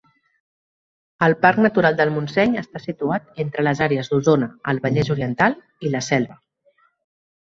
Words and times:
El 1.25 1.35
Parc 1.43 1.59
Natural 1.65 1.99
del 1.99 2.13
Montseny 2.15 2.57
està 2.63 2.81
situat 2.85 3.43
entre 3.45 3.67
les 3.69 3.83
àrees 3.89 4.09
d'Osona, 4.15 4.49
el 4.73 4.81
Vallès 4.87 5.13
Oriental 5.17 5.59
i 5.89 5.93
la 5.99 6.03
Selva. 6.09 6.41